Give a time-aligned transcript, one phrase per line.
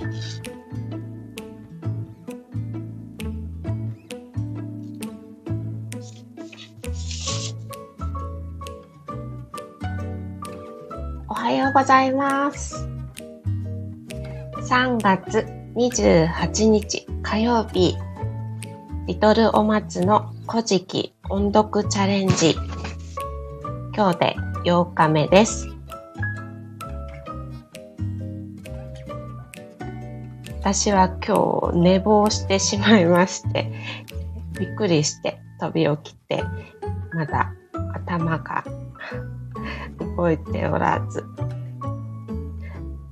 [0.00, 0.02] お
[11.34, 12.88] はようございます。
[14.70, 15.44] 3月
[15.76, 17.94] 28日火曜日、
[19.06, 22.56] リトルお松の古事記音読チャレンジ。
[23.94, 25.79] 今日で8日目です。
[30.60, 33.72] 私は今日寝坊してしまいまして、
[34.58, 36.44] びっくりして飛び起きて、
[37.14, 37.54] まだ
[37.94, 38.62] 頭が
[40.16, 41.24] 動いておらず、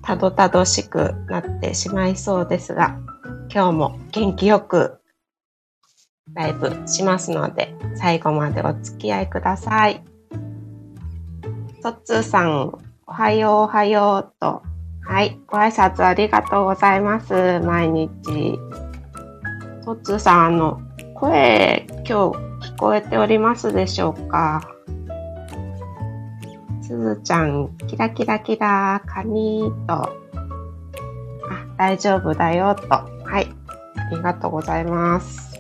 [0.03, 2.99] たどたどしくなってしまいそうですが、
[3.51, 4.99] 今日も元気よく
[6.35, 10.05] ライブしますので、最後までお付き合いください。
[11.83, 12.75] とっつーさん、
[13.07, 14.63] おはようおはようと。
[15.09, 17.61] はい、ご挨拶ありがとうございます。
[17.61, 18.59] 毎日。
[19.83, 20.83] とっつーさん、あの、
[21.15, 22.13] 声、今日
[22.75, 24.61] 聞こえておりますでしょうか？
[26.83, 29.95] すずちゃん、キラキラキラ、カニーと。
[29.95, 30.11] あ、
[31.79, 32.89] 大丈夫だよ、と。
[32.89, 33.49] はい。
[33.97, 35.59] ありがとうございます。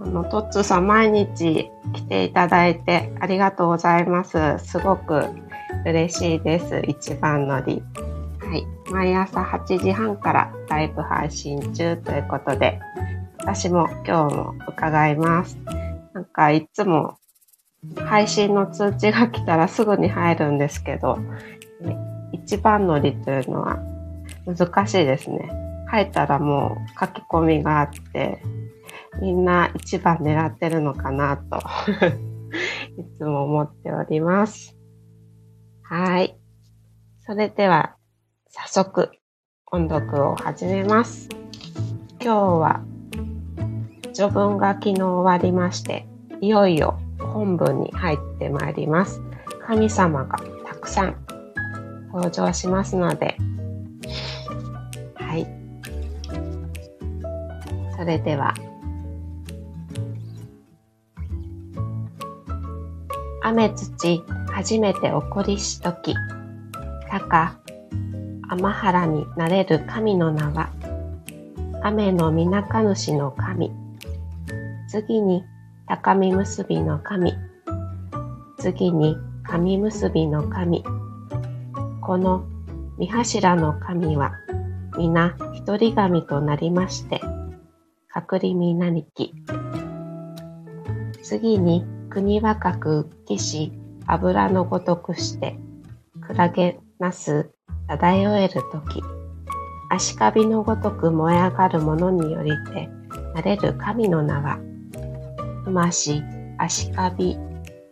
[0.00, 4.58] あの、トッツーさん、毎日来ていただいてありがとうございます。
[4.58, 5.28] すごく
[5.84, 6.82] 嬉しいです。
[6.86, 7.82] 一番乗り。
[8.40, 8.66] はい。
[8.90, 12.78] 毎朝8時半からライブ配信中ということで、
[13.38, 15.56] 私も今日も伺います。
[16.12, 17.16] なんかいつも
[17.96, 21.18] 配信の通知が来たらすぐに入るんですけど、
[22.32, 23.78] 一番乗りというのは
[24.46, 25.50] 難しいですね。
[25.88, 28.42] 入ったらもう書き込みがあって、
[29.20, 31.58] みんな一番狙ってるのかなと
[33.00, 34.79] いつも思っております。
[35.92, 36.36] はい。
[37.26, 37.96] それでは
[38.48, 39.10] 早速
[39.72, 41.28] 音読を始めます。
[42.22, 42.84] 今日は
[44.12, 46.06] 序文が昨日終わりまして、
[46.40, 49.20] いよいよ本文に入ってまいります。
[49.66, 51.16] 神様がたくさん
[52.12, 53.36] 登場しますので、
[55.16, 55.44] はい。
[57.98, 58.54] それでは、
[63.42, 64.22] 雨土
[64.60, 66.14] 初めて起こりしとき、
[67.08, 67.56] たか、
[68.50, 70.68] 天原になれる神の名は、
[71.82, 73.72] 雨のみなか主の神、
[74.86, 75.44] 次に
[75.86, 77.32] 高み結びの神、
[78.58, 80.84] 次に神結びの神、
[82.02, 82.44] この
[82.98, 84.32] 三柱の神は
[84.98, 87.22] 皆一人神となりまして、
[88.10, 89.32] 隔離みなりき。
[91.22, 93.79] 次に国若く浮きし
[94.12, 95.56] 油のごとくして、
[96.20, 97.50] クラゲなす。
[97.86, 99.02] 漂えるとき、
[99.88, 102.88] 足かびのごとく燃え上がるものによりて、
[103.34, 104.58] なれる神の名は、
[105.66, 106.22] うまし、
[106.58, 107.36] 足かび、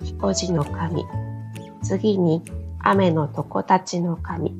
[0.02, 1.04] 彦路の神、
[1.82, 2.42] 次に
[2.80, 4.54] 雨の床たちの神、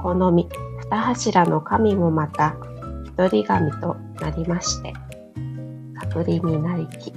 [0.00, 0.48] このみ
[0.90, 2.56] 二柱の神もまた
[3.04, 4.92] 一人神となりまして、
[5.94, 7.12] 隔離になりき。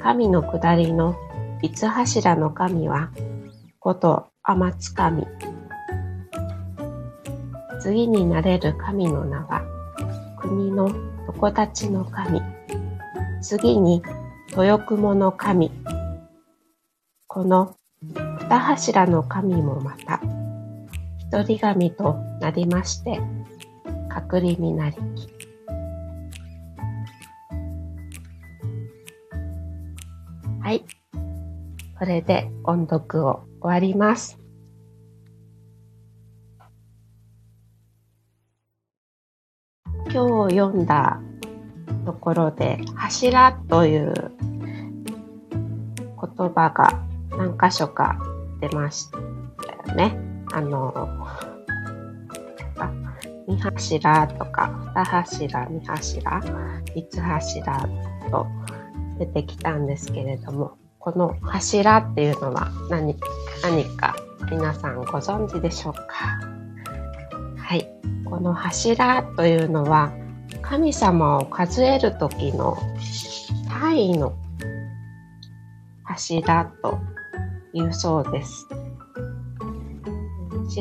[0.00, 1.16] 神の下りの
[1.62, 3.10] 五柱の神は、
[3.78, 5.26] こと天津神。
[7.80, 9.62] 次になれる神の名は、
[10.38, 10.90] 国の
[11.26, 12.42] 床たちの神。
[13.40, 14.02] 次に
[14.50, 15.70] 豊雲の神。
[17.26, 20.20] この二柱の神もまた、
[21.18, 23.18] 一人神となりまして、
[24.10, 25.28] 隔離になりき。
[30.60, 30.84] はい。
[31.98, 34.38] これで音読を終わります。
[40.12, 41.20] 今日読んだ
[42.04, 44.12] ところで、柱という
[46.36, 48.18] 言葉が何箇所か
[48.60, 49.18] 出ました
[49.90, 50.18] よね。
[50.52, 50.92] あの、
[52.76, 52.92] あ
[53.48, 57.88] 二柱とか、二柱、二柱、三柱
[58.30, 58.46] と
[59.18, 60.76] 出てきたんですけれども、
[61.06, 63.14] この柱っていうのは何
[63.62, 64.16] 何か
[64.50, 66.04] 皆さんご存知でしょうか？
[67.56, 67.88] はい。
[68.24, 70.10] この柱というのは、
[70.62, 72.76] 神様を数える時の
[73.68, 74.34] 単位の
[76.02, 76.98] 柱と
[77.72, 78.66] いうそうです。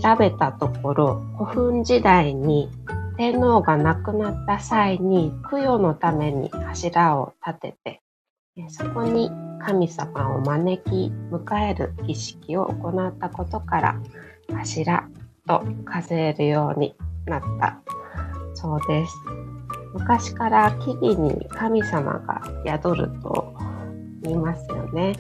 [0.02, 2.72] 調べたところ、古墳時代に
[3.18, 8.02] 天皇が亡くなった際に供養のために柱を立てて、
[8.70, 9.30] そこに
[9.60, 14.02] 神様を招き迎える儀式を行ったことから
[14.54, 15.10] 柱
[15.46, 17.82] と数えるようになった
[18.54, 19.14] そうです。
[19.94, 23.54] 昔から木々に神様が宿ると
[24.22, 25.14] 言いますよね。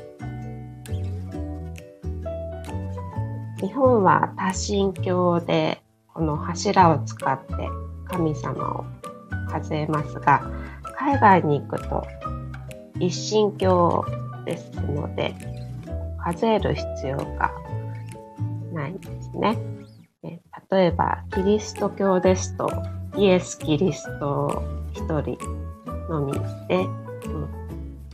[3.60, 5.82] 日本は多神教で
[6.14, 7.54] この柱を使って
[8.06, 8.86] 神様を
[9.50, 10.42] 数えますが
[10.98, 12.06] 海外に行くと
[13.00, 14.06] 一神教
[14.46, 15.36] ですので
[16.24, 17.52] 数える必要が
[18.74, 19.58] ないんですね。
[20.72, 22.70] 例えばキリスト教ですと
[23.16, 24.64] イエス・キリスト
[24.94, 25.38] 1人
[26.10, 26.34] のみ
[26.68, 26.86] で、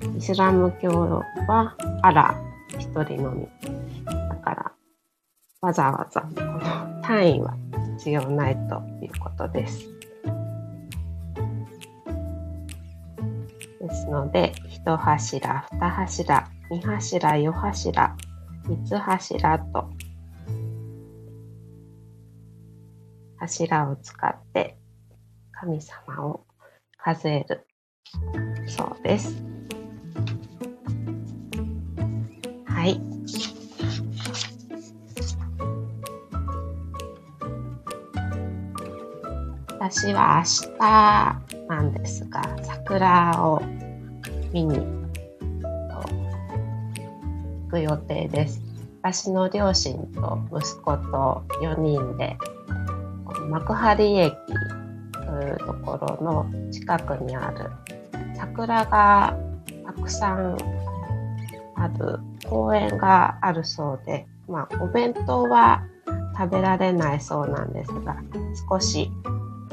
[0.04, 2.36] うん、イスラム教はアラ
[2.72, 3.48] 1人のみ。
[4.06, 4.72] だから、
[5.62, 7.56] わざわざこの単位は
[7.98, 10.00] 必要ないということです。
[13.81, 18.16] ですので、一柱、二柱、二柱、四柱、
[18.68, 19.89] 三つ柱と
[23.38, 24.78] 柱を使って
[25.51, 26.45] 神様を
[26.98, 27.66] 数える
[28.68, 29.44] そうです。
[32.66, 33.01] はい。
[39.80, 43.62] 私は明日なんですが、桜を
[44.51, 45.07] 見に行
[47.69, 48.62] く予定です。
[49.01, 52.38] 私の両親と息子と4人で
[53.50, 54.35] 幕張駅
[55.13, 57.71] というところの近くにある
[58.35, 59.35] 桜が
[59.85, 60.57] たくさん
[61.75, 65.83] ある公園があるそうで、まあ、お弁当は
[66.38, 68.18] 食べられないそうなんですが
[68.69, 69.09] 少し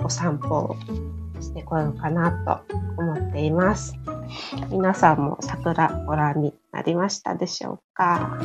[0.03, 0.75] お散歩
[1.41, 3.95] してこようかなと思っています
[4.71, 8.39] 皆さんも桜ご覧になりましたでしょうか？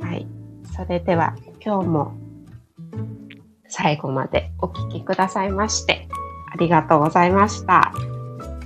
[0.00, 0.26] はい
[0.74, 1.34] それでは
[1.64, 2.14] 今日も
[3.68, 6.06] 最後までお聴きくださいまして、
[6.52, 7.92] ありがとうございました。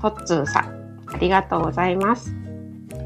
[0.03, 2.35] トッツーさん、ありがとうございます。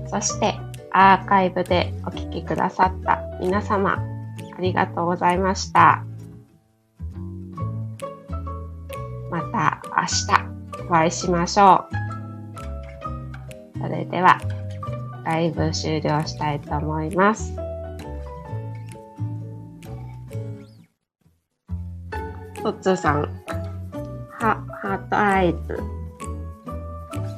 [0.08, 0.58] そして、
[0.90, 6.04] アーカイブでお聴きくださった皆様、ありがとうございました。
[9.32, 11.86] また明日お会いしましょ
[13.76, 13.78] う。
[13.80, 14.38] それでは、
[15.24, 17.56] ライブ終了したいと思います。
[22.62, 25.82] トッツーさん、は、ハートアイズ。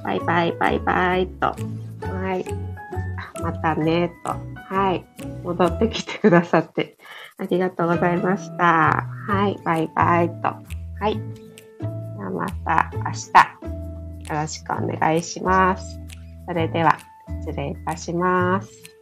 [0.02, 1.46] バイバイバイバイと。
[1.46, 1.54] は
[2.34, 2.44] い。
[3.40, 4.32] またね、と。
[4.74, 5.06] はい。
[5.44, 6.98] 戻ってきてくださって、
[7.38, 9.06] ありがとうございました。
[9.28, 9.56] はい。
[9.64, 10.48] バイバイと。
[11.00, 11.43] はい。
[12.34, 16.00] また明日、よろしくお願いします。
[16.46, 16.98] それでは、
[17.40, 18.93] 失礼いたします。